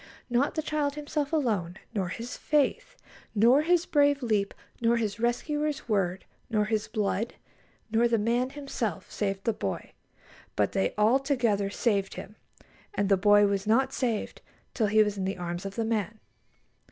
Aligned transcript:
Not 0.31 0.55
the 0.55 0.63
child 0.63 0.95
himself 0.95 1.31
alone, 1.31 1.77
nor 1.93 2.09
his 2.09 2.35
faith, 2.35 2.97
nor 3.35 3.61
his 3.61 3.85
brave 3.85 4.23
leap, 4.23 4.51
nor 4.81 4.97
his 4.97 5.19
rescuer's 5.19 5.87
word, 5.87 6.25
nor 6.49 6.65
his 6.65 6.87
blood, 6.87 7.35
nor 7.91 8.07
the 8.07 8.17
man 8.17 8.49
himself 8.49 9.11
saved 9.11 9.43
the 9.43 9.53
boy, 9.53 9.91
but 10.55 10.71
they 10.71 10.95
all 10.97 11.19
together 11.19 11.69
saved 11.69 12.15
him; 12.15 12.35
and 12.95 13.09
the 13.09 13.15
boy 13.15 13.45
was 13.45 13.67
not 13.67 13.93
saved 13.93 14.41
till 14.73 14.87
he 14.87 15.03
was 15.03 15.19
in 15.19 15.25
the 15.25 15.37
arms 15.37 15.67
of 15.67 15.75
the 15.75 15.85
man. 15.85 16.19